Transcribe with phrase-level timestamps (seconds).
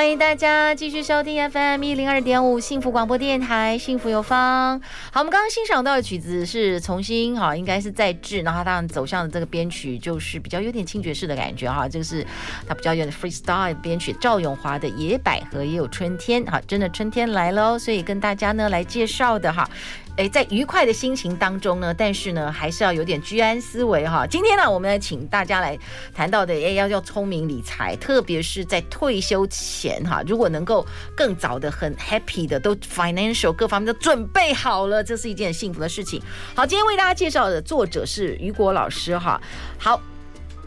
[0.00, 4.80] 欢迎大家继续收听 FM 一零二点五幸福广播电台，幸福有方。
[5.12, 12.26] 好，我们刚刚欣赏到的曲子是重新哈，应该是再制，然后它当然走向的这个编曲就是比较有点轻爵士的感觉哈，这个是
[12.66, 14.16] 它比较有点 freestyle 编曲。
[14.18, 19.68] 赵咏华的《野百合也有春天》哈，真的春天来喽，所以跟大家呢来介绍的哈。
[20.16, 24.26] 诶，在愉快的心情当中呢，但是呢，还是要有点居安思危哈。
[24.26, 25.78] 今天呢，我们来请大家来
[26.14, 30.86] 谈到的，诶，要要聪明理财，特别是在退休前哈，如果能够
[31.16, 36.20] 更早的、很 happy 的，都 financial 各方面都准备好了，这是一件幸福的事情。
[36.54, 39.40] 好，今天为大家介绍的作者是雨果老师哈。
[39.78, 40.00] 好，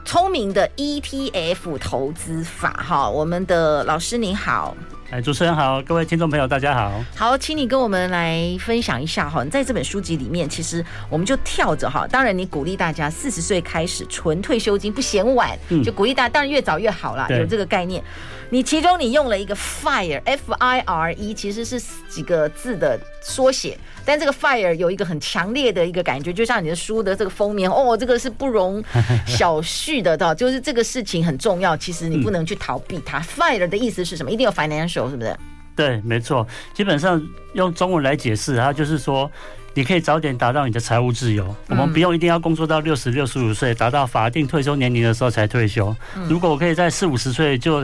[0.03, 4.75] 聪明的 ETF 投资法哈，我们的老师您好。
[5.13, 6.91] 哎，主持人好，各位听众朋友，大家好。
[7.15, 18.03] 好，请你跟我们来分享一下哈，在这本书籍里面，其实我们就跳着哈，当然你鼓励大家四十岁开始存退休金不嫌晚，就鼓励大家，当然越早越好啦，有这个概念。
[18.49, 23.77] 你其中你用了一个 fire，f i r e，其实是几个字的缩写。
[24.05, 28.83] 但这个 fire 有一个很强烈的一个感觉，就像你的书的这个封面哦，这个是不容
[29.25, 33.19] 小觑的，到就是这个事情很重要，其实你不能去逃避它。
[33.19, 34.31] 嗯、fire 的意思是什么？
[34.31, 35.35] 一定有 financial 是不是？
[35.75, 36.45] 对，没错。
[36.73, 37.21] 基本上
[37.53, 39.31] 用中文来解释，它就是说
[39.73, 41.45] 你可以早点达到你的财务自由。
[41.67, 45.95] 嗯、我们不用一定要工作到六十六十五岁，达到法定退休年龄的时候才退休。
[46.15, 47.83] 嗯、如果我可以在四五十岁就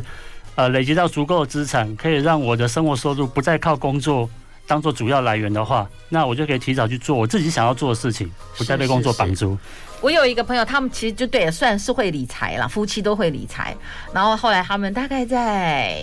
[0.56, 4.30] 呃累积到足够的资产，可以让我的生活收入不再靠工作
[4.70, 9.58] 当做主要来源的话，那我就可以提早去做我自己想要做的事情，不再被工作绑住。
[10.00, 13.76] 我有一个朋友，他们其实就对，算是会理财啦，夫妻都会理财。
[14.14, 15.98] 然后后来他们大概在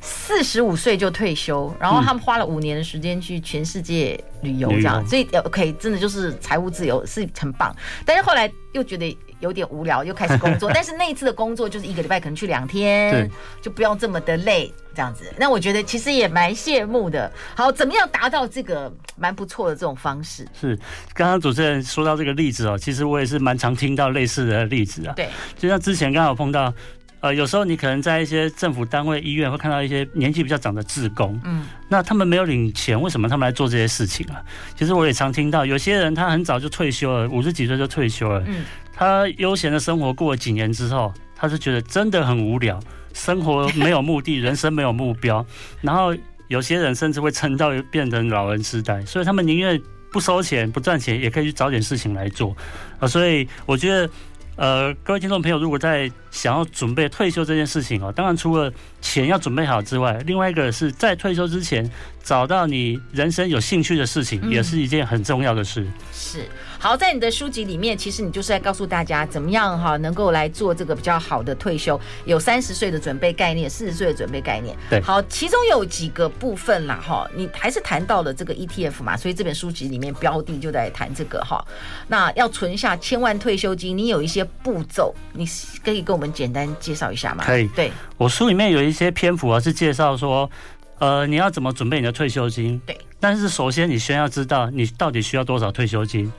[0.00, 7.72] 四十五岁就退休，然后他们花了五年的时间去全世界旅游，这样，所以 OK，真的就是财务自由是很棒。
[8.04, 9.16] 但是后来又觉得。
[9.40, 10.70] 有点无聊，又开始工作。
[10.74, 13.28] 但是那一次的工作就是一个礼拜可能去两天，
[13.60, 15.24] 就不用这么的累，这样子。
[15.38, 17.30] 那我觉得其实也蛮羡慕的。
[17.54, 20.46] 好，怎么样达到这个蛮不错的这种方式？
[20.58, 20.78] 是
[21.14, 25.14] 刚刚主持人说到这个例子哦，其实我也是蛮常听到类似的例子啊。
[25.16, 25.28] 对，
[25.58, 26.72] 就像之前刚好碰到，
[27.20, 34.42] 呃，有时候你可能在一些政府单位、医院会看到一些年纪比较长的职工，嗯，那他们没有领钱，为什么他们来做这些事情啊？
[34.76, 38.64] 其实我也常听到，有些人他很早就退休了，五十几岁就退休了，嗯。
[39.00, 42.78] 他悠闲的生活过了几年之后，他是觉得真的很无聊，
[43.14, 45.44] 生活没有目的，人生没有目标。
[45.80, 46.14] 然后
[46.48, 49.80] 有些人甚至会撑到变成老人痴呆，所以他们宁愿
[50.12, 52.54] 不收钱、不赚钱，也可以去找点事情来做
[52.98, 53.08] 啊。
[53.08, 54.10] 所以我觉得，
[54.56, 61.90] 呃，各位听众朋友，如果在想要准备退休这件事情哦，当然除了钱要准备好之外，另外一个是在退休之前
[62.22, 65.86] 找到你人生有兴趣的事情，也是一件很重要的事。
[66.12, 66.44] 是。
[66.82, 74.74] 好，在你的书籍里面，其实你就是在告诉大家怎么样哈，能够来做这个比较好的退休，有三十岁的准备概念，四十岁的准备概念。
[74.88, 81.62] 对，好，其中有几个部分啦哈，你还是谈到了这个 ETF 嘛，所以这本书籍里面标的就在谈这个哈。
[82.08, 85.44] 那要存下千万退休金，你有一些步骤，你
[85.84, 87.44] 可以跟我们简单介绍一下吗？
[87.44, 90.50] 可以，对，我书里面有一些篇幅啊，是介绍说，
[90.98, 92.80] 呃，你要怎么准备你的退休金？
[92.86, 96.32] 对，但是首先你先要知道你到底需要多少退休金。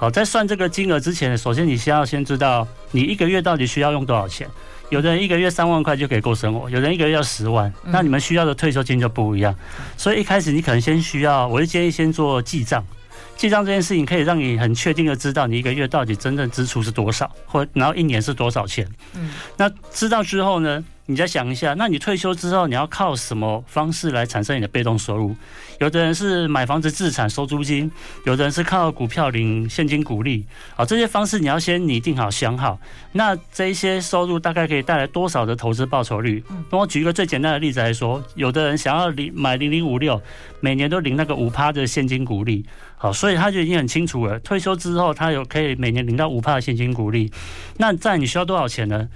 [0.00, 4.48] 好，在算这个金额之前，首先你先要先知道你一个月到底需要用多少钱。
[4.90, 9.52] 有的人一个月三万块就可以够生活，有人一个月要十万，那你们需要的退休金就不一样。
[9.96, 12.86] 所以一开始你可能先需要，我就建议先做记账。
[13.36, 18.86] 记账这件事情可以让你很确定的知道你一个月到底真正支出是多少，或然后一年是多少钱。
[19.14, 20.84] 嗯，那知道之后呢？
[21.10, 25.34] 你再想一下，那你退休之后你要靠什么方式来产生你的被动收入？
[25.80, 27.90] 有的人是买房子自产收租金，
[28.26, 30.44] 有的人是靠股票领现金股利。
[30.76, 32.78] 好，这些方式你要先拟定好、想好。
[33.12, 36.44] 那这一些收入大概可以带来多少的投资报酬率？
[36.70, 40.20] 那我举一个最简单的例子来说，有的人想要领买零零五六，
[40.60, 42.66] 每年都领那个五趴的现金股利。
[42.98, 47.32] 好，所以他就已经很清楚了，退休之后他有可以每年领到五趴的现金股利。
[47.78, 49.08] 那在你需要多少钱呢？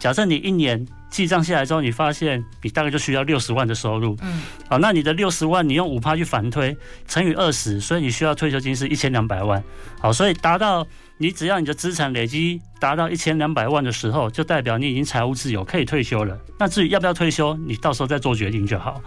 [0.00, 4.16] 假设你一年记账下来之后，你发现你大概就需要六十万的收入。
[4.22, 6.76] 嗯，好，那你的六十万，你用五趴去反推，
[7.08, 9.62] 乘以二十，所以你需要退休金是一千两百万。
[9.98, 10.86] 好，所以达到
[11.18, 16.38] 你只要你的资产累积达到一千两百万的时候，就代表你已经财务自由，可以退休了。
[16.58, 19.02] 那至于要不要退休，你到时候再做决定就好。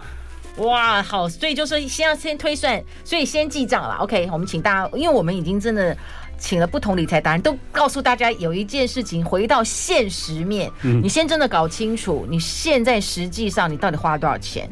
[0.58, 3.96] 哇，好，所以就说先要先推算，所以先记账了。
[3.96, 5.96] OK，我们请大家，因为我们已经真的。
[6.38, 14.68] 请了不同理财达人，都告诉大家有一件事情，回到现实面，你先真的搞清楚，你现在实际上你到底花了多少钱，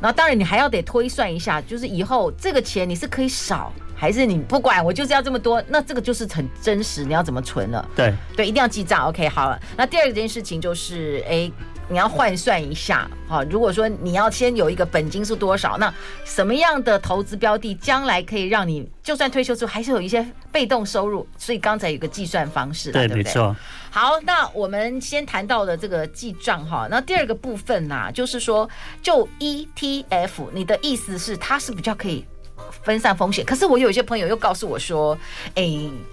[0.00, 7.88] 然后当然你还要得推算一下，就是以后这个钱你是可以少，还是你不管我就是要这么多，那这个就是很真实，你要怎么存了？
[7.96, 9.08] 对对，一定要记账。
[9.08, 11.50] OK，好了，那第二件事情就是，哎。
[11.88, 15.92] 你要换算一下，好，如果说你要先有一个本金是多少，那
[16.24, 21.26] 什么样的投资标的将来可以让你就算退休之后还是有一些被动收入？
[21.38, 23.24] 所以刚才有个计算方式，对，对不对？
[23.24, 23.54] 没错。
[23.90, 28.68] 好，那我们先谈到了这个记账哈，那第二个部分呢，就是说
[29.00, 32.24] 就 ETF，你的意思是它是比较可以
[32.82, 33.44] 分散风险？
[33.44, 35.16] 可是我有一些朋友又告诉我说，
[35.54, 35.62] 哎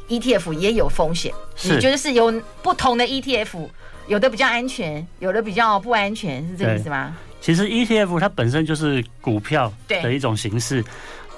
[0.08, 1.34] ，ETF 也有风险，
[1.64, 2.32] 你觉得是有
[2.62, 3.68] 不同的 ETF？
[4.08, 7.16] 有的比较安全，有的比较不安全，是这个意思吗？
[7.42, 10.84] 其实 ETF 它本身就是股票的一种形式。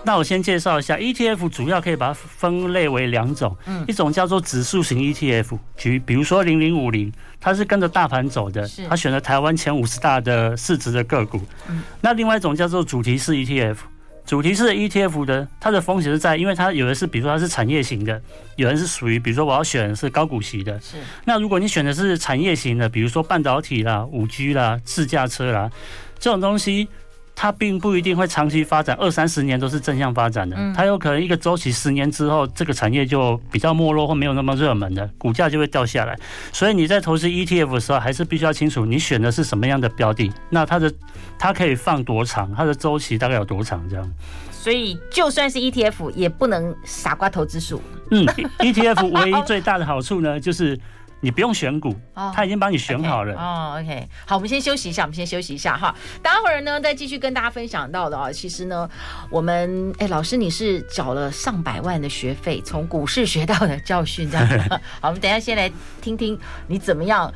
[0.03, 11.41] 那我先介绍一下 ETF，主要可以把它分类为两种，嗯，一种叫做指数型 ETF，举比如说零零五零，它是跟着大盘走的，它选了台湾前五十大的市值的个股。
[11.67, 13.77] 嗯，那另外一种叫做主题式 ETF。
[14.25, 18.19] 主题式的 ETF 的，它的风险是在，因为它有的是，比如说它是产业型的，
[18.55, 20.79] 有人是属于，比如说我要选的是高股息的。
[20.81, 20.97] 是。
[21.25, 25.69] 那如果你选的是产业型的，比如说半导体啦、五 G 啦、自驾车啦，
[26.17, 26.87] 这种东西，
[27.35, 30.55] 它并不一定会长期发展，二三十年都是正向发展的。
[30.73, 36.17] 它有可能一个周期十年之后，这个产业就比较没落或没有那么热门的，股价就会掉下来。
[36.53, 40.91] 所以你在投资 ETF 的时候，还是必须要清楚你选的是什么样的标的，那它的。
[41.37, 42.49] 它可以放多长？
[42.55, 43.83] 它的周期大概有多长？
[43.89, 44.11] 这样，
[44.53, 47.81] 所以就算是 ETF 也不能傻瓜投资数。
[48.09, 48.25] 嗯
[48.59, 50.79] ，ETF 唯一最大的好处呢，就是
[51.25, 51.95] 你不用选股，
[52.35, 53.33] 他已经帮你选好了。
[53.33, 55.95] 哦，OK，好，我们先休息一下，我们先休息一下哈。
[56.21, 58.87] 待会儿呢，再继续跟大家分享到的啊，其实呢，
[59.31, 64.59] 我们哎，老师你是缴了上百万的学费，从股市学到的教训这样子。
[65.01, 65.67] 好，我们等一下先来
[65.99, 67.33] 听听你怎么样，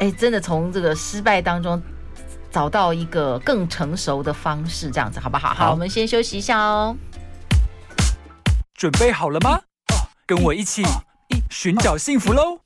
[0.00, 1.80] 哎，真的从这个失败当中。
[2.50, 5.54] 找到一个更成熟的方式，这样子好不好？
[5.54, 6.96] 好，我们先休息一下哦。
[8.74, 9.60] 准备好了吗？
[10.26, 10.82] 跟我一起
[11.48, 12.58] 寻找幸福喽！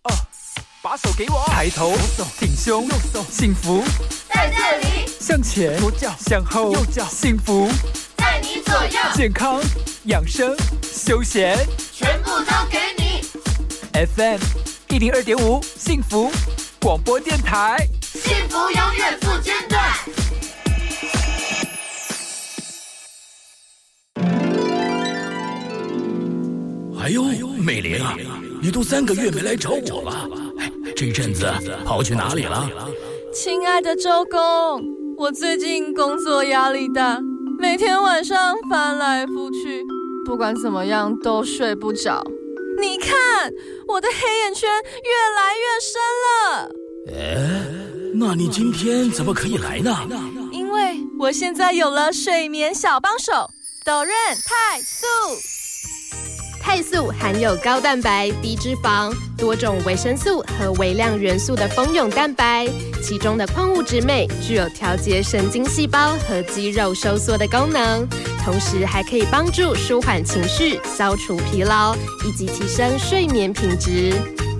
[0.85, 1.97] 把手给我，抬头。
[2.39, 2.87] 挺胸，
[3.31, 3.83] 幸福。
[4.29, 5.07] 在这里。
[5.19, 7.71] 向前，左脚向后，右脚幸福。
[8.19, 8.99] 在你左右。
[9.15, 9.63] 健康、
[10.09, 11.57] 养生、休闲，
[11.91, 13.23] 全部都给你。
[14.15, 14.39] FM
[14.91, 16.31] 一零二点五，幸福。
[16.83, 17.79] 广播电台。
[18.03, 19.83] 幸福永远不间断。
[27.03, 28.15] 哎呦，美玲啊，
[28.61, 30.44] 你都三个月没来找我了，
[30.97, 31.53] 这阵子
[31.85, 32.69] 跑去哪里了？
[33.33, 34.83] 亲爱的周公，
[35.17, 37.21] 我最近工作压力大，
[37.59, 39.85] 每天晚上翻来覆去，
[40.25, 42.23] 不管怎么样都睡不着。
[42.81, 43.13] 你看，
[43.89, 46.71] 我的黑眼圈越来越深了。
[47.13, 47.81] 哎。
[48.17, 49.93] 那你今天怎么可以来呢？
[50.53, 53.33] 因为我现在有了睡眠小帮手
[53.85, 55.05] ，DOREEN 泰素。
[56.65, 62.67] 肽素含有高蛋白、低脂肪、多种维生素和微量元素的蜂蛹蛋白，
[63.03, 68.09] 其中的矿物质镁具有调节神经细胞和肌肉收缩的功能，
[68.43, 71.95] 同时还可以帮助舒缓情绪、消除疲劳
[72.27, 74.15] 以及提升睡眠品质。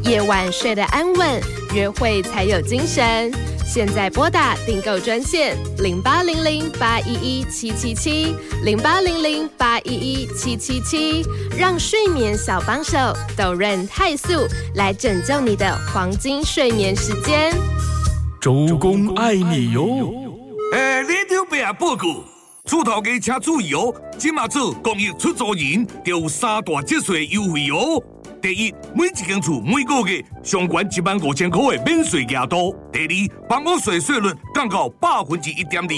[0.05, 1.41] 夜晚睡得安稳，
[1.75, 3.33] 约会才有精神。
[3.65, 11.25] 现在拨打订购专线零八零零八一一七七七零八零零八一一七七七，
[11.59, 12.99] 让睡眠小帮手
[13.35, 17.51] DOREEN 泰素来拯救你的黄金睡眠时间。
[18.39, 20.13] 周公爱你哟！
[20.75, 22.07] 哎，你条白报告，
[22.67, 28.05] 出头家请注意哦，今马做公益出租人，就有三大节税优惠哦。
[28.45, 35.89] 第一，每一间厝每个月上悬一万五千块的免税额度；第二，房屋税税率降到百分之一点二；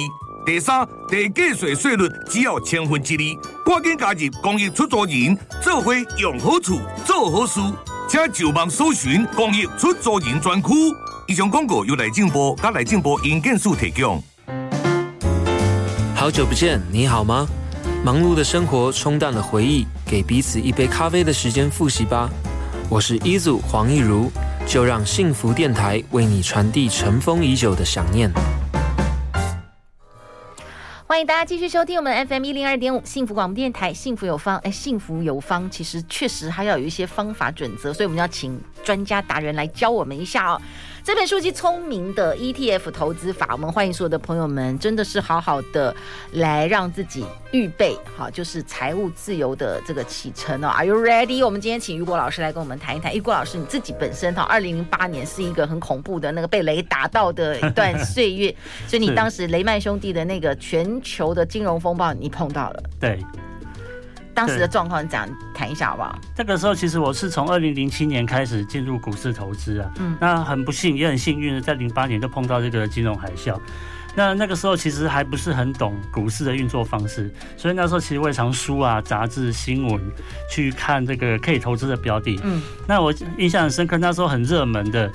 [0.47, 3.65] 第三，地价税税率只要千分之二。
[3.65, 7.59] 赶紧加入公益出租人，做伙用好处做好事，
[8.09, 10.69] 请就网搜寻公益出租人专区。
[11.27, 14.23] 以上广告由内政部加内政部营建署提供。
[16.15, 17.45] 好久不见，你好吗？
[18.07, 22.31] 忙碌的生活冲淡了回忆，给彼此一杯咖啡的时间复习吧。
[22.89, 24.31] 我是一组黄义如，
[24.65, 28.31] 就让幸福电台为你传递尘封已久的想念。
[31.09, 34.57] 欢迎大家继续收听我们 FM 一零二点五幸福广播电台，幸福有方。
[34.59, 40.63] 哎，幸福有方，其实确实还要有一些方法准则，所以我们要请专家达人来教我们一下哦。
[41.07, 45.95] 这本书籍《聪明的 ETF 投资法》，我们欢迎所有的朋友们，真的是好好的
[46.33, 50.67] 来让自己预备好，就是财务自由的这个启程哦。
[50.67, 51.45] Are you ready？
[51.45, 53.15] 我们今天请雨果老师来跟我们谈一谈。
[53.15, 58.53] 雨果老师，你自己本身哈，二零零八年是一个很恐怖的那个被雷打到的一段岁月，
[58.89, 62.83] 所以你当时雷曼兄弟的那个全球的金融风暴，你碰到了。
[62.99, 63.25] 对。
[64.37, 66.19] 当时的状况，讲谈一下好不好？
[66.35, 69.91] 这个时候，其实我是从二零零七年开始进入股市投资啊。
[69.99, 73.59] 嗯，那很不幸，也很幸运的，在零八年就碰到这个金融海啸。
[74.15, 79.99] 那那个时候其实还不是很懂股市的运作方式，所以那时候其实我也常书啊、杂志、新闻
[80.51, 82.39] 去看这个可以投资的标的。
[82.45, 85.11] 嗯，那我印象很深刻，那时候很热门的。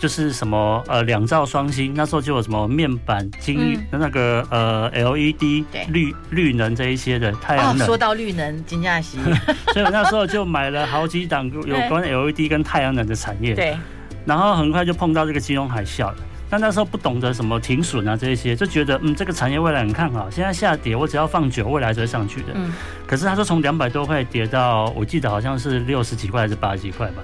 [0.00, 7.86] 就是什么呃两兆双星，那时候就有什么面板、金那个呃 LED 绿绿能这一些的太阳能。
[7.86, 9.18] 说到绿能，金价西，
[9.74, 13.54] 所以我那时候就买了好几档有 关 LED 跟太阳能的产业。
[13.54, 13.76] 对。
[14.24, 16.16] 然后很快就碰到这个金融海啸了。
[16.48, 20.28] 但那时候不懂得什么停损啊这一些，就觉得嗯这个产业未来很看好。
[20.30, 22.48] 现在下跌，我只要放久，未来就会上去的。
[22.54, 22.72] 嗯。
[23.06, 27.22] 可是他说从两百多块跌到，我记得好像是六十几块还是八十几块吧。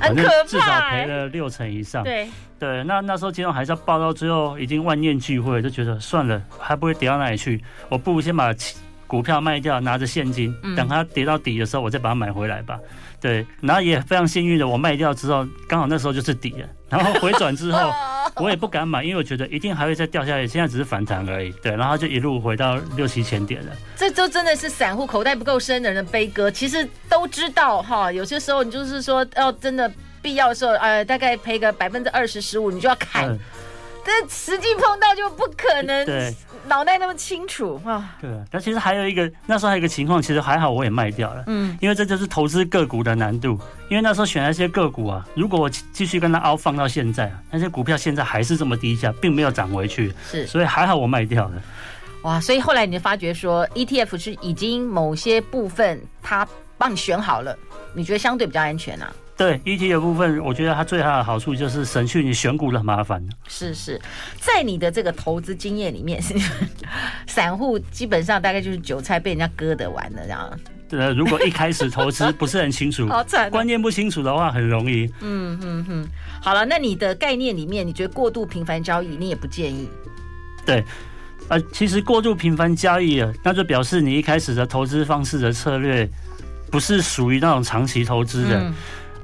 [0.00, 2.02] 反正至少赔了六成以上。
[2.02, 2.28] 对
[2.58, 8.54] 对，那那时候金融还是要爆到最后，已经万念俱灰，就觉得算了，还不会跌到哪里去，我不如先把
[9.06, 12.78] 股票卖掉，拿着现金，等它跌到底的时候，我再把它买回来吧。
[13.20, 17.92] 对，然后也非常幸运的，我卖掉之后，刚好那时候就是底了，然后回转之后，
[18.42, 21.52] 我也不敢买，因为我觉得一定还会再掉下来，现在只是反弹而已。
[21.62, 23.72] 对，然后就一路回到六七千点了。
[23.96, 26.50] 这就真的是散户口袋不够深的人的悲歌。
[26.50, 33.28] 其实都知道哈，有些时候你就是说要真的必要的时候，呃，大概赔个百分之二十十五，你就要砍。
[33.28, 33.38] 嗯
[34.04, 36.34] 但实际碰到就不可能，对，
[36.66, 38.16] 脑袋那么清楚啊。
[38.20, 41.44] 对，但其实还有一个，那时候还有一个情况，其实还好，我也卖掉了。
[41.46, 43.58] 嗯，因为这就是投资个股的难度。
[43.88, 50.14] 因为那时候选那些个股啊，如果我继续跟它凹放到现在啊，那些股票现在还是这么低价，并没有涨回去。
[50.30, 51.62] 是，所以还好我卖掉了。
[52.22, 56.46] 哇，所以后来你就发觉说，ETF 是已经某些部分它
[56.78, 57.56] 帮你选好了，
[57.94, 59.12] 你觉得相对比较安全啊？
[59.40, 63.26] 对 ETF 的部分，我觉得它最大的好处就是省去你选股的麻烦。
[63.48, 63.98] 是是，
[64.38, 66.22] 在你的这个投资经验里面，
[67.26, 70.60] 散户基本上大概就是韭菜被人家割得完了这样。
[70.90, 75.10] 对，如果一开始投资不是很清楚， 好惨，观念不清楚的话，很容易。
[75.22, 76.08] 嗯嗯嗯。
[76.42, 79.88] 好了，那你的概念里面，你觉得过度频繁交易，你也不建议？
[80.66, 80.84] 对，
[81.48, 86.06] 呃，其实过度频繁交易啊，那就表示你一开始的投资方式的策略
[86.70, 88.60] 不是属于那种长期投资的。
[88.60, 88.74] 嗯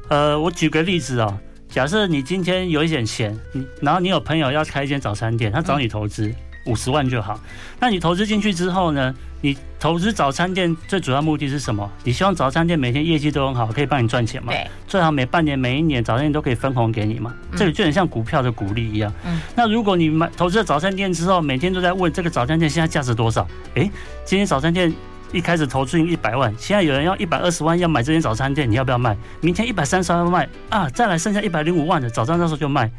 [0.08, 6.32] 呃，我举个例子哦，假设你今天有一点钱，你然后你有朋友要开一间早餐店，他找你投资
[6.66, 7.40] 五十万就好。
[7.80, 9.14] 那你投资进去之后呢？
[9.42, 11.88] 你投资早餐店最主要目的是什么？
[12.02, 14.52] 你希望早餐店每天业绩都很好，可以帮你赚钱嘛？
[14.52, 17.34] 对，最好每半年、每一年早餐店都可以分红给你嘛。
[17.54, 19.12] 这个就很像股票的股利一样。
[19.24, 19.40] 嗯。
[19.54, 23.46] 那如果你买投资了早餐店之后，每天都在问这个早餐店现在价值多少？
[23.74, 23.90] 诶，
[24.24, 24.92] 今天早餐店。
[25.36, 29.14] 一开始投资一百万，现在有人要一百二十万要买这间早餐店，你要不要卖？
[29.42, 32.90] 明天一百三十万卖啊，再来剩下一百零五万的，早餐那时候就卖。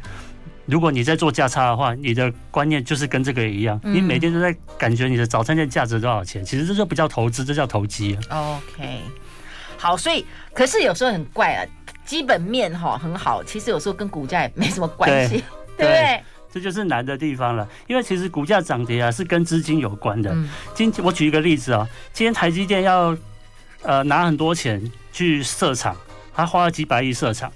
[0.66, 8.16] 如果你在做价差的话，你的观念就是跟这个一样，你每天都在感觉你的早餐店价值多少钱，其实这就不叫投资，这叫投机。
[8.28, 9.00] OK，
[9.76, 11.66] 好，所以可是有时候很怪啊，
[12.04, 15.42] 基本面哈很好，其实有时候跟股价也没什么关系，
[15.76, 16.22] 对不对？
[16.52, 20.34] 这就是难的地方了，因为其实股价涨跌啊是跟资金有关的。
[20.74, 23.16] 今天我举一个例子啊，今天台积电要
[23.82, 25.96] 呃拿很多钱去设厂，
[26.34, 27.52] 他花了几百亿设厂。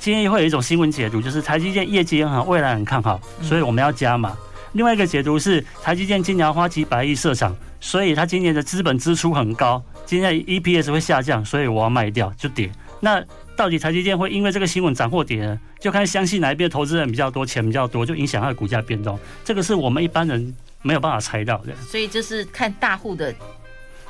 [0.00, 4.36] 今天会有一种新闻解读，就是台积电业绩很好，未来很看好，所以我们要加码。
[4.72, 12.68] 另外一个解读是台积电今年要花几百亿设厂，所以它今年的资本支出很高，今天 EPS 会下降，所以我要卖掉就跌。
[13.04, 13.20] 那
[13.56, 15.58] 到底台积电会因为这个新闻涨或跌呢？
[15.80, 19.18] 就看相信哪一边投资人比较多，钱比较多，就影响它的股价变动。
[19.44, 21.74] 这个是我们一般人没有办法猜到的。
[21.84, 23.34] 所以就是看大户的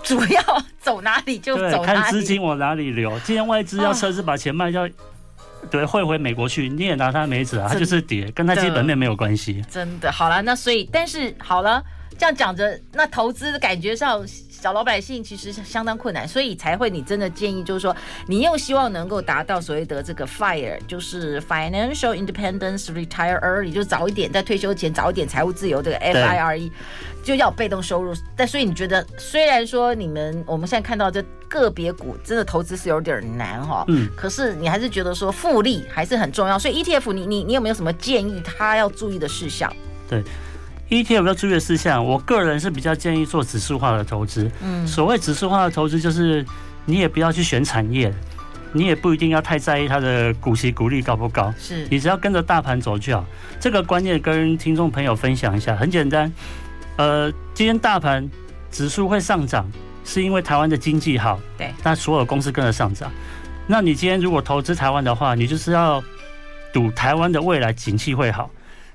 [0.02, 3.18] 主要走哪里就走哪里， 看资金往哪里流。
[3.24, 4.86] 今天外资要车子把钱卖掉，
[5.70, 9.64] 对，汇回美国去，你也拿它没辙啊，它就是跌，跟它基本面没有关系。
[9.70, 11.82] 真的好了，那所以但是好了，
[12.18, 14.22] 这样讲着，那投资感觉上。
[14.62, 17.94] 小老百姓其实相当困难，所以才会你真的建议，就是说
[18.28, 26.70] 你又希望能够达到所谓的这个 FIRE，就是 Financial Independence Retire Early，就早一点在退休前早一点财务自由，这个 FIRE
[27.24, 28.14] 就要被动收入。
[28.36, 33.84] 但所以你觉得，虽然说你们我们现在看到这个别股真的投资是有点难哈。
[33.88, 39.74] 嗯，可是你还是觉得说复利还是很重要，所以 ETF 你你你有没有什么建议他要注意的事项？
[40.08, 40.22] 对
[40.92, 44.50] ，ETF 要注意的事项，我个人是比较建议做指数化的投资。
[44.62, 46.44] 嗯，所谓指数化的投资，就是
[46.84, 48.12] 你也不要去选产业。
[48.74, 53.22] 你也不一定要太在意它的股息股利高不高，是你只要跟着大盘走就好。
[53.60, 56.32] 这个观念跟听众朋友分享一下，很简单。
[56.96, 58.26] 呃，今天大盘
[58.70, 59.70] 指数会上涨，
[60.06, 63.12] 是因为台湾的经济好，对，那所有公司跟着上涨。
[63.66, 66.02] 那你今天如果投资台湾的话，你就是要
[66.72, 68.48] 赌台湾的未来景气会好。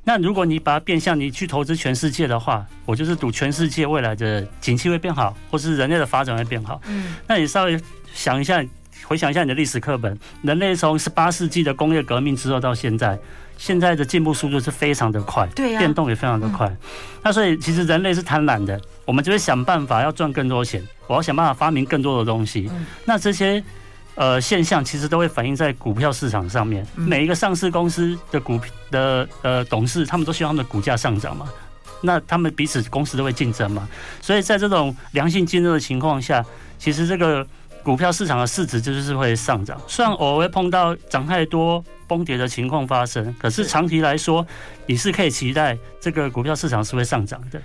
[0.07, 6.79] 那如果你把它变相你去投资全世界的话，我就是赌全世界未来的景气会变好，或是人类的发展会变好。
[6.87, 7.77] 嗯，那你稍微
[8.13, 8.63] 想一下。
[9.03, 13.17] 回想一下你的历史课本，人类从十八世纪的工业革命之后到现在，
[13.55, 16.69] 现在的进步速度是非常的快，对呀，变动也非常的快。
[17.23, 22.69] 那所以其实人类是贪婪的，我们就会想办法要赚更多钱，我要想办法发明更多的东西。
[23.05, 23.63] 那这些
[24.17, 28.59] 呃现象其实都会反映在股票市场上面，每一个上市公司的股
[28.91, 31.47] 的呃董事，他们都希望他们的股价上涨嘛，
[32.01, 33.87] 那他们彼此公司都会竞争嘛，
[34.21, 36.43] 所以在这种良性竞争的情况下，
[36.77, 37.47] 其实这个。
[37.83, 44.45] 股票市场的市值就是会上涨，虽然偶尔会碰到涨太多崩跌的情况发生，可是长期来说，
[44.87, 47.61] 你是可以期待这个股票市场是会上涨的。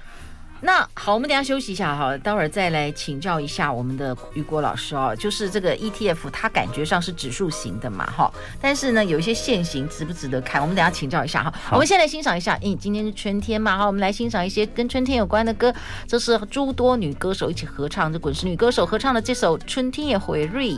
[0.65, 5.15] 那好，我们等下休息一下哈，待会儿再来请教一下我们的雨果老师哦。
[5.19, 10.63] 就是这个 ETF，它感觉上是指数型的嘛哈，但是呢，有一些线型值不值得看？
[10.63, 11.53] 我们等下请教一下哈。
[11.73, 15.75] 我们先来欣赏一下，因今天是春天嘛哈，我们来欣赏一些跟春天有关的歌。
[16.07, 20.71] 这是诸多女歌手一起合唱，这滚石女歌手合唱的这首《春天也回瑞》。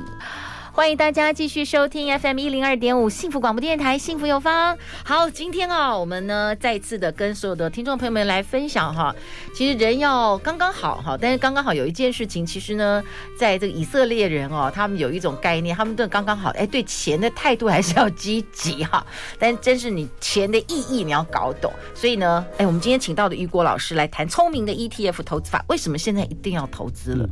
[0.75, 4.77] 欢迎大家继续收听 FM 一零二点五幸福广播电台，幸福有方。
[5.05, 9.15] 好，今天啊，我们呢再次的跟所有的听众朋友们来分享哈，
[9.55, 13.01] 其实人要刚刚好哈，但是刚刚好有一件事情，其实呢，
[13.39, 19.07] 在这个以色列人哦，他们有一种概念，他们对刚刚好，哎，对钱的态度还是要积极哈，
[19.39, 27.29] 但真是你钱的意义你要搞懂，所以呢，哎，我们今天请到的玉果老师来谈聪明的 ETF 投资法，为什么现在一定要投资了？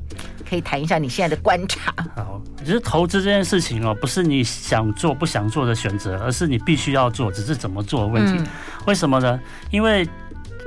[0.49, 1.93] 可以谈一下你现在的观察。
[2.15, 8.35] 好，其实投资这件事情哦，不是你想做不想做的选择，而是你必须要做，只是怎么做的问题。
[8.39, 8.47] 嗯、
[8.87, 9.41] 为什么呢？
[9.71, 10.07] 因为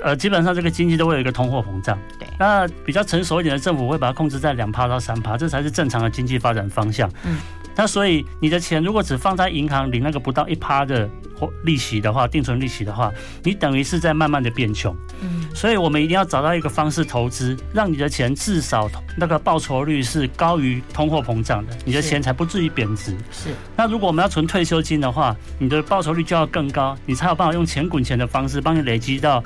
[0.04, 1.98] 呃，基本上这个经济都会有一个通货膨胀。
[2.20, 2.28] 对。
[2.38, 7.10] 那比较成熟一点的政府会把它控制在两趴到三趴，这才是正常的经济发展方向。
[7.24, 7.38] 嗯。
[7.76, 13.12] 那所以你的钱如果只放在银行领那个不到一趴的或利息的话，定存利息的话，
[13.44, 14.96] 你等于是在慢慢的变穷。
[15.22, 23.12] 嗯，所以我们一定要找到一个方式投资，让你的钱至少那个报酬率是高于通货膨胀的，你的钱才不至于贬值。
[23.32, 23.50] 是。
[23.76, 29.44] 那如果我们要存退休金的话，你的报酬率就要更高，你才有办法用钱滚钱的方式帮你累积到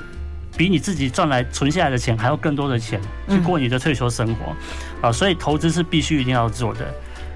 [0.56, 4.56] 比你自己赚来存下来的钱还要更多的钱去过你的退休生活。
[5.02, 6.94] 啊，所以投资是必须一定要做的。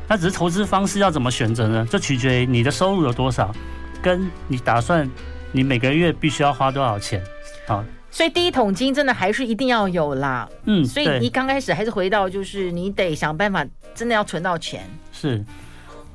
[0.08, 1.88] 那只是投资方式要怎么选择呢？
[1.90, 3.54] 这取决于你的收入有多少，
[4.02, 5.10] 跟你打算
[5.52, 7.24] 你每个月必须要花多少钱
[7.66, 7.84] 好。
[8.12, 10.48] 所以第一桶金真的还是一定要有啦。
[10.66, 14.88] 嗯，所以你刚开始还是回到就是你得想办法，真的要存到钱。
[15.12, 15.44] 是。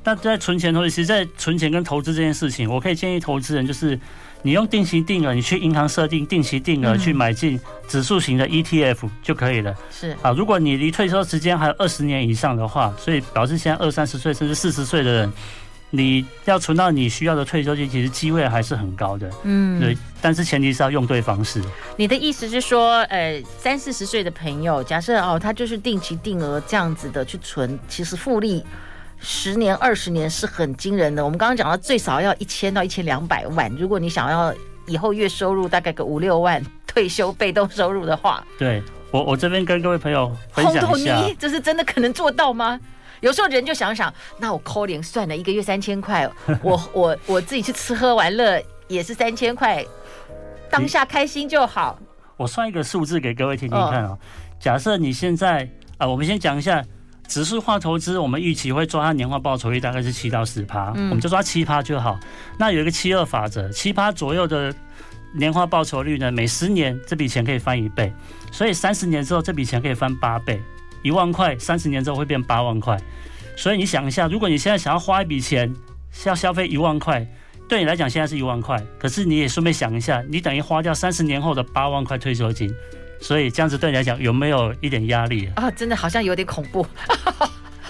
[0.03, 3.99] 那在存钱同时，其实，在存钱跟投资这件事情，我可以建议投资人就是。
[4.41, 9.75] 你用定期定额，你去银行设定定期定额去买进指数型的 ETF 就可以了。
[9.91, 15.33] 是啊，如果你离退休时间还有二十年以上的话，所以表示现在二三十岁甚至四十岁的人，
[15.89, 19.29] 你要存到你需要的退休金，其实机会还是很高的。
[19.43, 21.61] 嗯，对，但是前提是要用对方式。
[21.97, 28.63] 你的意思是说，呃，三四十岁的朋友，假设哦，他就是定期定额这样子的去存，其实复利。
[29.21, 31.23] 十年、二十年是很惊人的。
[31.23, 33.69] 我们刚刚讲到，最少要一千到一千两百万。
[33.77, 34.53] 如果你想要
[34.87, 42.79] 以后月收入大概个五六万，退休被动收入的话，对我，我这边跟各位朋友分享一下，这是真的可能做到吗？
[43.19, 46.29] 有时候人就想想，那我扣零算了，一个月三千块，
[46.63, 49.85] 我我我自己去吃喝玩乐也是三千块，
[50.71, 51.99] 当下开心就好。
[52.37, 54.19] 我算一个数字给各位听听看啊、哦。
[54.59, 55.63] 假设你现在
[55.97, 56.83] 啊、呃，我们先讲一下。
[57.29, 62.19] 指数化投资，我们预期会抓它年化报酬率大概是七到十趴，我们就抓七趴就好。
[62.57, 64.73] 那有一个七二法则，七趴左右的
[65.35, 68.11] 年化报酬率呢，每十年这笔钱可以翻一倍，
[68.51, 70.59] 所以三十年之后这笔钱可以翻八倍，
[71.03, 72.97] 一万块三十年之后会变八万块。
[73.55, 75.71] 所以你想一下，如果你现在想要花一笔钱，
[76.11, 77.23] 是要消费一万块，
[77.67, 82.73] 对你来讲现在是一万块，可是你也顺便想一下，你等于花掉三十年后的八万块退休金。
[83.19, 85.63] 所以这样子对你来讲有没有一点压力啊？
[85.63, 86.85] 啊，真的好像有点恐怖。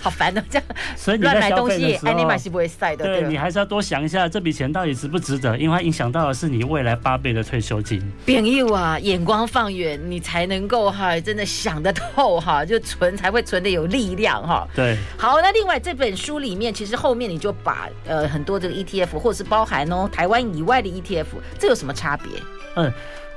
[0.02, 0.66] 好烦的这样。
[0.96, 3.04] 所以你在消费的时候，你买是不会晒的。
[3.04, 8.02] 对，你还是要多想一下这笔钱到底值不值得，因为它影响到的是你未来八倍的退休金。
[8.26, 14.66] 朋友啊，眼光放远，你才能够哈，真的想得透哈，就存才会存的有力量哈。
[14.74, 21.26] 对，好，那另外这本书里面，其实后面你就把呃很多这个 ETF，或者是包含哦台湾以外的 ETF，
[21.60, 22.32] 这有什么差别？
[22.78, 22.90] 嗯。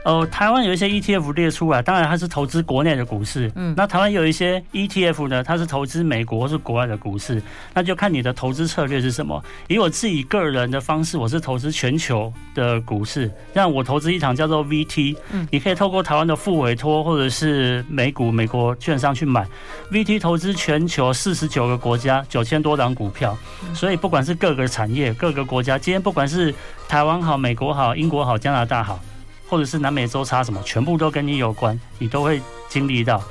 [0.05, 3.51] 哦，台湾有一些 ETF 列出来，当然它是投资国内的股市。
[3.55, 7.41] 嗯，那台湾有一些 ETF 呢，它是投资美国或是国外的股市，
[7.73, 9.43] 那就看你的投资策略是什么。
[9.69, 19.47] 以我自己个人的方式，我是投资全球的股市，像我投资一场叫做 VT，嗯，你可以透过台湾的副委托或者是美股美国券商去买
[19.93, 23.39] VT，投资全球四十九个国家九千多档股票，
[23.73, 26.53] 所以不管是各个产业、各个国家，今天不管是
[26.89, 28.99] 台湾好、美国好、英国好、加拿大好。
[29.49, 33.23] 或者是南美洲差什么，全部都跟你有关，你都会经历到。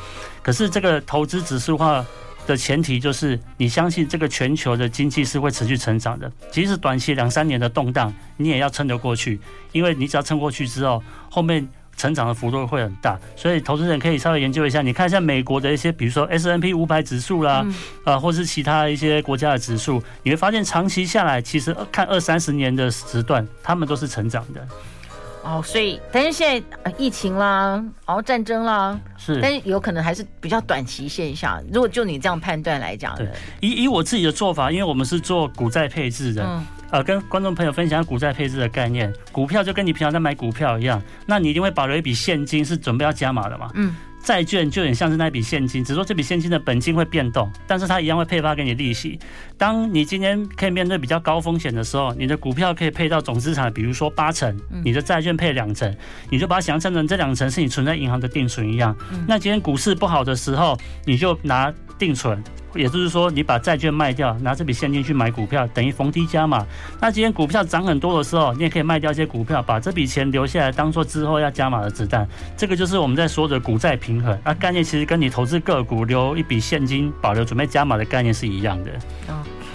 [0.42, 2.06] 可是这个投资指数化
[2.48, 9.40] 的前提就是你相信这个全球的经济是会持续成长的，即使短期两三年的动荡，你也要撑得过去，
[9.72, 13.20] 因为你只要撑过去之后，后面成长的幅度会很大。
[13.36, 17.64] 所以投资人可以稍微研究一下，你看一下美国的一些，比如说 S N P 五百指数啦，
[18.04, 24.68] 啊，或是其他一些国家的指数，你会发现长期下来，其实看二三十年的时段，他们都是成长的。
[25.44, 31.62] 哦，所以但是现在疫情啦，然后战争啦，是，但是有可能还是比较短期现象。
[31.74, 33.28] 如果就你这样判断来讲，对，
[33.60, 43.96] 以以我自己的做法，因为我们是做股债配置的，嗯，呃，跟观众朋友分享股债配置的概念，股票就跟你平常在买股票一样，那你一定会保留一笔现金，是准备要加码的嘛，嗯。
[44.24, 49.20] 债券就有点像是那笔现金，只是说这笔现金的本金会变动，但是它一样会配发给你利息。
[49.58, 55.96] 当你今天可以面对比较高风险的时候，你的股票可以配到总资产，比如说八成，你的债券配两成，
[56.30, 58.96] 你就把它想象成这两成是你存在银行的定存一样。
[59.28, 62.44] 那今天股市不好的时候，你就拿定存。
[62.74, 66.66] 也就是说，你把债券卖掉，拿这笔现金去买股票，等于逢低加码。
[67.00, 72.28] 那今天股票涨很多的时候，你也可以卖掉一些股票，把这笔钱留下来，当做之后要加码的子弹。
[72.58, 74.36] 这个就是我们在说的股债平衡。
[74.44, 78.92] 啊概念其实跟你投资个股留一笔现金保留准备加码的概念是一样的。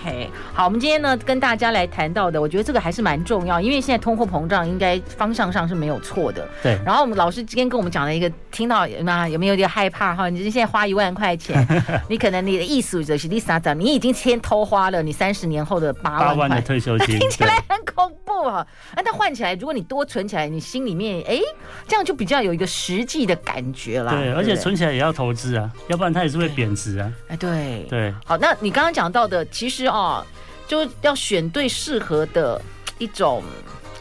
[0.07, 6.49] OK，好，我们今天呢跟大家来谈到的，我觉得这个还是蛮重要，因为现在通货膨胀应该方向上是没有错的。
[6.63, 6.79] 对。
[6.85, 10.29] 然后我们老师今天跟我们讲了一个，听到那有没有点害怕哈？
[10.29, 11.67] 你现在花一万块钱，
[12.09, 13.77] 你可能你的意思就是你啥讲？
[13.77, 16.27] 你已经先偷花了你三十年后的八万块。
[16.29, 18.65] 八万的退休金， 听起来很恐怖啊！
[18.95, 21.41] 哎，那换起来，如果你多存起来，你心里面哎，
[21.89, 24.13] 这样就比较有一个实际的感觉啦。
[24.13, 27.13] 对，而且存起来也要投资啊，要不然它也是会贬值啊。
[27.27, 28.15] 哎，对对。
[28.25, 30.27] 好，那你刚刚讲到的，其实哦，
[30.69, 32.61] 就要选对适合的
[32.99, 33.43] 一种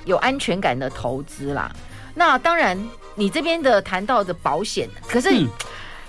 [0.03, 1.71] 有安全感的投资啦。
[2.13, 2.77] 那当然，
[3.15, 5.29] 你这边的谈到的保险，可是，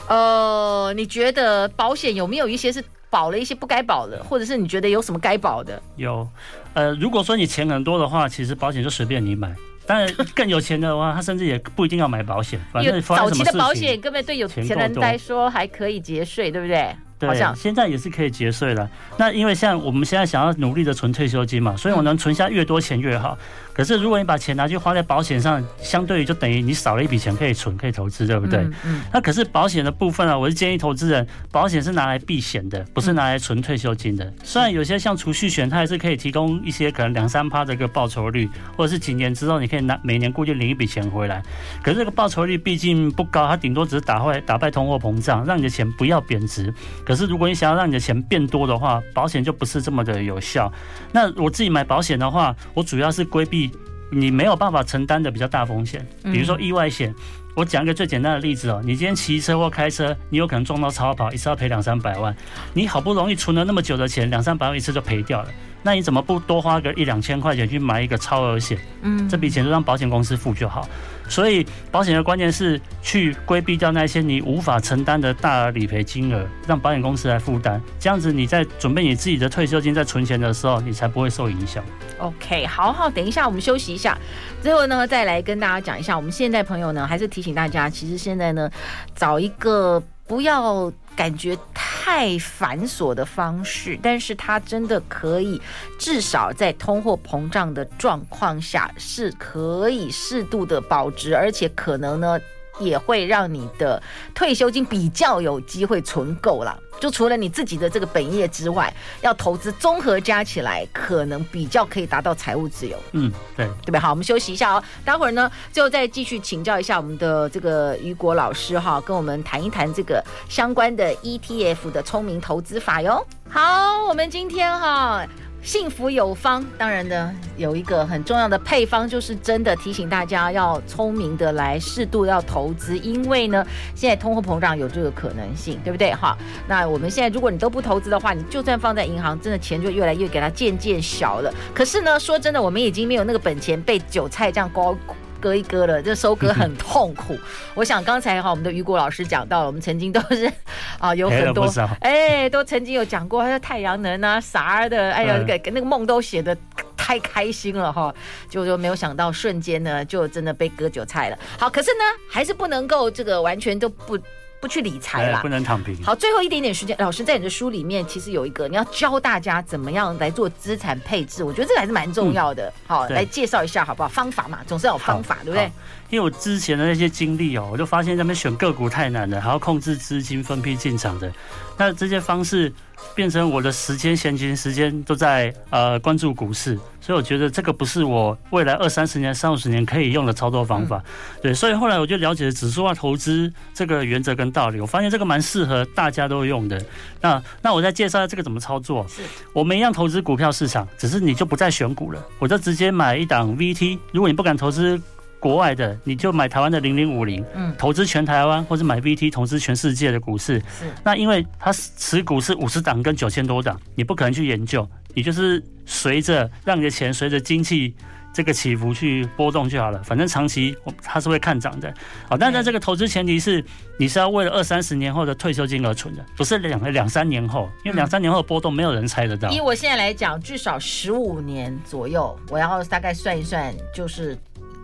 [0.09, 5.81] 嗯、呃，你觉得保险有没有一些是保了一些不该保的，或者是你觉得有什么该保的？
[5.97, 6.29] 有，
[6.75, 9.55] 呃，如果说你钱很多的话，其实保险就随便你买。
[9.87, 12.61] 当然，更有钱的话，他甚至也不一定要买保险。
[12.73, 16.95] 反正早期的保险根本对有钱人来说还可以节税，对不对？
[17.19, 18.89] 对，现在也是可以节税了。
[19.17, 23.39] 那因为像我们现在想要努力的存退休金嘛，所以我能存下越多钱越好。
[23.73, 28.61] 可是如果你把钱拿去花在保险上，相对于就等于你少了一笔钱可以存可以投资，对不对？
[28.61, 29.03] 嗯，嗯。
[29.13, 34.33] 那可是保险的部分啊，我是建议投资人，保险是拿来避险的，不是拿来存退休金的。
[34.43, 41.43] 虽然有些像储蓄险，它还是可以提供一些可能两三趴的一个报酬率，或者是几年之后你可以拿每年固定领一笔钱回来。
[41.83, 46.73] 可是这个报酬率毕竟不高，它顶多只是打坏打败通货膨胀，让你的钱不要贬值。
[47.07, 50.71] 可是如果你想要让你的钱变多的话，保险就不是这么的有效。
[51.13, 53.71] 那我自己买保险的话，我主要是规避
[54.11, 57.15] 你没有办法承担的比较大风险，比如说意外险。
[57.55, 62.37] 我讲一个最简单的例子哦，你今天骑车或开车，你有可能撞到超跑，一次要赔两三百万。
[62.75, 65.49] 你好不容易存了那么久的钱，两三百万一次就赔掉了。
[65.87, 68.77] 那你怎么不多花个一两千块钱去买一个超额险？
[69.03, 70.89] 嗯，这笔钱就让保险公司付就好。
[71.29, 77.81] 所以保险的关键是去规避掉那些你无法承担的大额理赔金额，让保险公司来负担。
[78.01, 81.85] 这样子你在准备你自己的退休金在存钱的时候，你才不会受影响。
[82.19, 84.19] OK，好好，等一下我们休息一下，
[84.61, 88.69] 最后呢再来跟大家讲一下，我们现在朋友呢还是提醒大家，其实现在呢
[89.15, 95.61] 找一个不要感觉太繁琐的方式，但是它真的可以，
[95.99, 102.39] 至少在通货膨胀的状况下是可以适度的保值，而且可能呢
[102.79, 104.03] 也会让你的
[104.35, 106.79] 退休金比较有机会存够了。
[106.99, 112.97] 就除了你自己的这个本业之外，要投资综合加起来，可能比较可以达到财务自由。
[113.13, 114.01] 嗯，对，对吧？
[114.01, 123.23] 好，我们休息一下哦，待会儿呢，最后再继续请教一下我们的这个雨果老师哈，跟我们谈一谈这个相关的 ETF 的聪明投资法哟。
[123.51, 125.27] 好，我们今天哈。
[125.67, 136.15] 幸福有方，当然呢，有一个很重要的配方，就是真的提醒大家要聪明的来适度要投资，因为呢，现在通货膨胀有这个可能性，对不对？
[136.15, 141.53] 哈，那我们现在如果你都不投资的话，你就算放在银行，真的钱就越来越给它渐渐小了。
[141.75, 144.97] 可是呢，说真的，我们已经没有那个本钱被韭菜这样割
[145.41, 147.39] 割一割了，这收割很痛苦。
[147.75, 150.51] 我想刚才哈，我们的雨果老师讲到了，我们曾经都是。
[150.99, 151.71] 啊，有很多
[152.01, 156.57] 哎，都曾经有讲过，他说太阳能啊啥的，哎呀，那个那个梦都写的
[156.97, 158.15] 太开心了哈，
[158.49, 161.39] 就就没有想到瞬间呢，就真的被割韭菜了。
[161.59, 164.19] 好，可是呢，还是不能够这个完全都不。
[164.61, 166.03] 不去理财了，不能躺平。
[166.03, 172.69] 好，最后一点点时间，老师在你的书里面其实有一个，你要教大家怎么样来做资产配置，我觉得这个还是蛮重要的。
[172.69, 174.09] 嗯、好，来介绍一下好不好？
[174.09, 175.71] 方法嘛，总是要有方法，对不对？
[176.11, 181.33] 因为我之前的那些经历哦，我就发现他们选个股太难了，还要控制资金分批进场的，
[181.77, 182.73] 那这些方式。
[183.15, 191.03] 变成我的时间闲情时间都在呃关注股市，所以我觉得这个不是我未来二三十年、三五十年可以用的操作方法。
[191.41, 196.83] 对，所以后来我就了解了指数化投资这个原则跟道理，我发现这个蛮适合大家都用的。
[197.21, 199.07] 那那我再介绍下这个怎么操作。
[199.09, 203.99] 是，我们一样投资股票市场，只是你就不再选股了，我就直接买一档 VT。
[204.13, 205.01] 如果你不敢投资。
[205.39, 210.59] 国外的你就买台湾的零零五零，嗯，投资全台湾，或者买 VT 投资全世界的股市。
[210.79, 217.95] 是，那因为它持股是五十档跟九千多档，你不可能去研究，你就是随着让你的钱随着经济
[218.33, 220.03] 这个起伏去波动就好了。
[220.03, 221.93] 反正长期它是会看涨的。
[222.29, 223.65] 好，但在这个投资前提是
[223.99, 229.51] 你是要为了二三十年后的退休金而存的，不是两两三年后，因为两三年后的波动没有人猜得到。
[229.51, 234.37] 以我现在来讲，至少十五年左右，我要大概算一算，就是。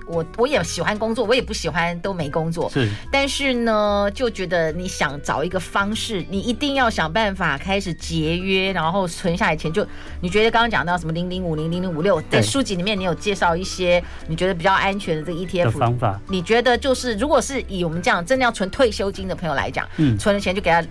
[0.07, 2.69] 我我也喜欢工作，我也不喜欢都没工作。
[2.71, 9.73] 是，但是呢，就觉得你想找一个方式，你一定要想办法开始节约，然后存下来钱。
[9.73, 9.87] 就
[10.21, 16.21] 你觉得刚刚讲到什么零零五零、零零五六，在书籍里面你有介绍一些你觉得比较安全的这个 ETF 方法。
[16.29, 20.85] 你觉得就是，如果是以我们这样真的要存退休金的朋友来讲，嗯，存了钱就给他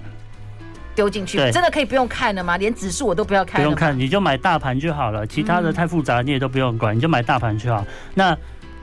[0.94, 2.58] 丢进去，真的可以不用看了吗？
[2.58, 7.86] 连指数我都不要看，不用看，你就买大盘就好了，其他的太复杂你也都不用管，你就买大盘就好。
[8.14, 8.38] 那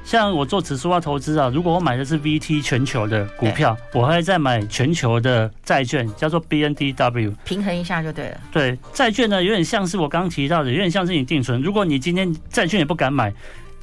[0.08, 8.40] 像我做指数化投资啊，如果我买的是 VT 全球的股票，我还会再买全球的债券，叫做 BNDW，平衡一下就对了。
[8.50, 11.60] 对，债券呢有点像是我刚刚提到的，有点像是你定存。
[11.60, 13.30] 如果你今天债券也不敢买，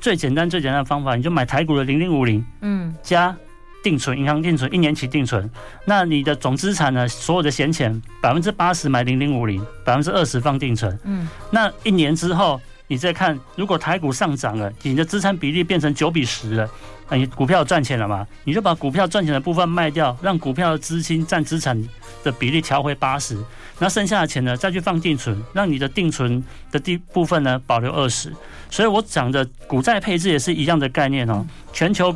[0.02, 3.38] 最简单最简单的方法，你就买台股的零零五零，嗯，加
[3.84, 5.48] 定存，银行定存，一年期定存。
[5.86, 12.60] 那你的总资产呢，所有的闲钱百分之八十买零零五零，百分之二十放定存，嗯，那一年之后。
[12.88, 16.69] 你再看，如果台股上涨了，你的资产比例变成九比十了，
[17.10, 18.28] 那你股票赚钱了嘛？
[18.43, 21.76] 你就把股票赚钱的部分卖掉，让股票的资金占资产
[22.24, 23.38] 的比例调回八十，
[23.80, 28.32] 那剩下的钱呢，再去放定存，让你的定存的第部分呢保留二十。
[28.69, 31.45] 所以我讲的股债配置也是一样的概念哦。
[31.74, 32.15] 全球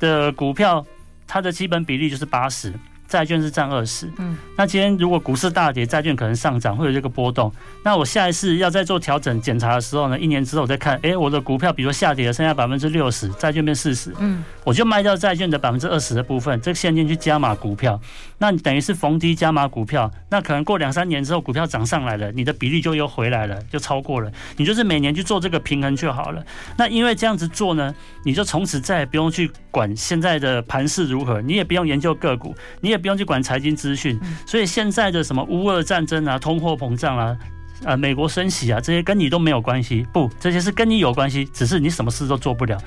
[0.00, 0.84] 的股票
[1.26, 2.72] 它的基本比例就是八十。
[3.14, 7.52] 债券是占二十，嗯，那今天如果股市大跌，债券可能上涨，会有这个波动。
[7.84, 18.00] 那我下一次要再做调整检查的时候呢，一年之后我再看，哎，我的股票比如说下跌了，剩下百分之六十，债券变四十，嗯，我就卖掉债券的百分之二十的部分，这个现金去加码股票，
[18.38, 26.42] 那你等于是逢低加码股票，那可能过两三年之后股票涨上来了，你的比例就又回来了，就超过了，你就是每年去做这个平衡就好了。
[26.78, 37.36] 那因为这样子做呢，你就从此再也不用去管现在的盘势如何，你也不用研究个股，你也不用去管财经资讯，所以现在的什么乌俄战争啊、通货膨胀啊、
[37.84, 40.06] 啊美国升息啊，这些跟你都没有关系。
[40.12, 42.78] 不，这些是跟你有关系，只是你什么事都做不了。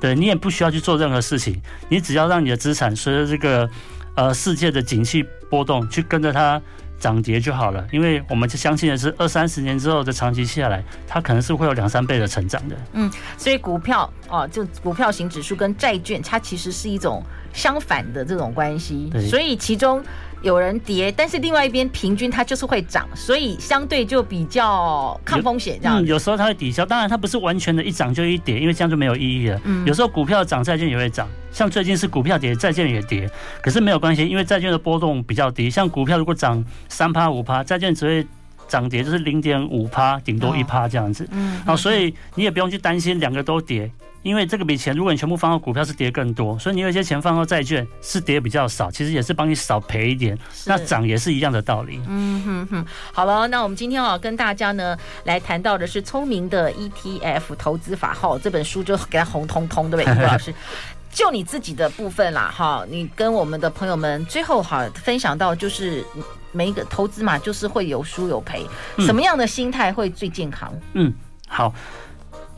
[0.00, 3.68] 对，你也不需要去做任何事情，你只要让你的资产随着这个
[4.14, 6.60] 呃世界的景气波动去跟着它。
[7.00, 12.74] 涨跌就好了，因为我们就相信的是二三十年之后的长期下来，它可能是会有两三倍的成长的。
[12.92, 20.02] 嗯，所以股票哦，就股票型指数跟债券，它其实是一种相反的这种关系，所以其中。
[20.42, 26.02] 有人跌，但是另外一边平均它就是会涨，所以相对就比较抗风险这样。
[26.02, 29.60] 嗯，有时候它会抵消，当然它不是完全的一涨就一跌，因为这样就没有意义了。
[29.64, 33.28] 嗯，有时候股票涨，债券也会涨，像最近是股票跌，债券也跌，
[33.60, 35.68] 可是没有关系，因为债券的波动比较低。
[35.68, 38.26] 像股票如果涨三趴五趴，债券只会
[38.68, 41.26] 涨跌就是零点五趴，顶多一趴这样子。
[41.32, 43.90] 嗯，然后所以你也不用去担心两个都跌。
[44.24, 50.36] 因为这个笔钱，如果你全部放到股票是跌更多，所以你有一些钱放到债券是跌比较少，其实也是帮你少赔一点。
[50.66, 52.00] 那涨也是一样的道理。
[52.08, 60.52] 嗯哼哼，好了，那我们今天啊跟大家呢来谈到的是聪明的 ETF 投资法号这本书，就给它红彤彤，对不对，吴老师？
[61.10, 66.04] 就你自己的部分啦，哈，你跟我们的朋友们最后哈分享到，就是
[66.52, 68.66] 每一个投资嘛，就是会有输有赔，
[68.98, 70.72] 什么样的心态会最健康？
[70.94, 71.12] 嗯，
[71.48, 71.74] 好。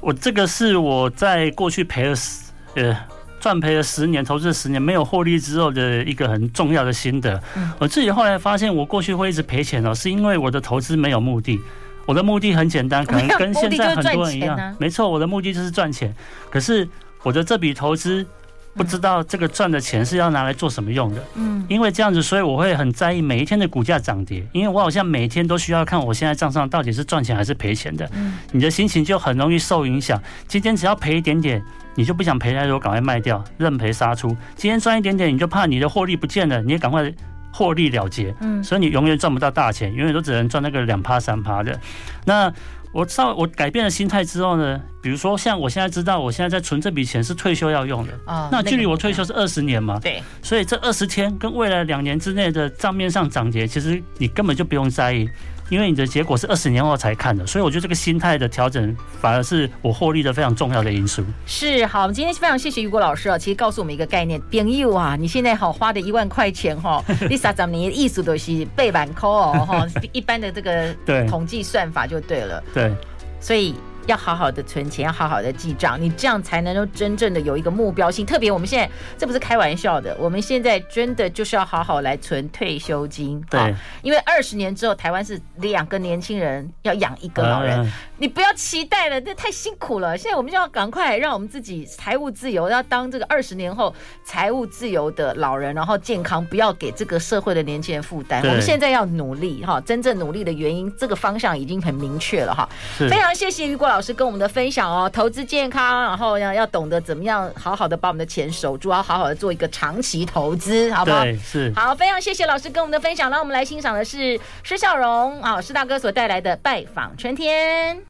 [0.00, 2.96] 我这个是我在过去赔了十呃
[3.38, 7.38] 赚赔了十年，投资了十年没有获利之后的一个很重要的心得。
[7.78, 11.60] 我自己后来发现，我过去会一直赔钱哦，是因为我的投资没有目的。
[12.06, 16.14] 我的目的很简单，可能跟现在很多人一样，没错，我的目的就是赚钱。
[16.48, 16.88] 可是
[17.22, 18.26] 我的这笔投资。
[18.74, 30.22] 不知道这个赚的钱是要拿来做什么用的，嗯，因为这样子，所以我会很在意每一天的股价涨跌，因为我好像每天都需要看我现在账上到底是赚钱还是赔钱的，嗯，你的心情就很容易受影响。
[30.46, 31.60] 今天只要赔一点点，
[31.96, 34.28] 你就不想赔太多，赶快卖掉，认赔杀出。
[34.54, 37.12] 今天赚一点点，你就怕你的获利不见了，你也赶快
[37.52, 41.78] 获利了结，嗯，所以你永远赚不到大钱，永远都只能赚那个两趴三趴的，
[42.24, 42.52] 那。
[42.92, 55.28] 我稍我改变了心态之后呢，比如说像我现在知道，我现在在存这笔钱是退休要用的，啊，那距离我退休是二十年嘛，对，所以这二十天跟未来两年之内的账面上涨跌，其实你根本就不用在意。
[55.70, 61.24] 因为你的结果是二十年后才看的，所以我觉得这个心态的调整反而是我获利的非常重要的因素。
[61.46, 70.92] 是好，我们今天非常谢谢雨果老师啊，其实告诉我们一个概念，朋友啊，你现在好花的一万块钱哈， 你三十年意思都是背板扣哦哈， 一般的这个
[71.28, 72.62] 统计算法就对了。
[72.74, 72.92] 对，
[73.40, 73.74] 所以。
[74.06, 78.24] 要好好的存钱，要好好的记账，你这样才能够真正的有一个目标性。
[78.26, 83.40] 特别我们现在这不是开玩笑的，我们现在真的就是要好好来存退休金。
[83.50, 90.16] 对，因为二十年之后，台湾是两个年轻人要养一个老人，你不要期待了，这太辛苦了。
[90.16, 98.42] 现在我们就要赶快让我们自己财务自由，要当这个二十年后财务自由的老人，然后健康，不要给这个社会的年轻人负担。
[98.42, 102.68] 我们现在要努力哈，真正努力的原因，这个方向已经很明确了哈。
[102.98, 104.14] 非常谢谢雨果老师。
[104.20, 111.24] 跟我们的分享哦，投资健康，然后要要懂得怎么样好好的把我们的钱守住，要好好的做一个长期投资，好不好？
[111.42, 111.72] 是。
[111.74, 113.30] 好，非常谢谢老师跟我们的分享。
[113.30, 117.96] 那我们来欣赏的是施孝荣啊，施大哥所带来的《拜访春天》。